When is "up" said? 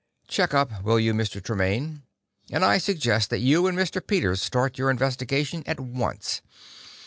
0.55-0.81